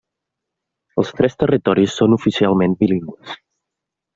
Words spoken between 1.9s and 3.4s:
són oficialment bilingües.